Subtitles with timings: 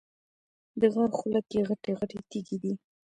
[0.81, 2.73] د غار خوله کې غټې غټې تیږې دي.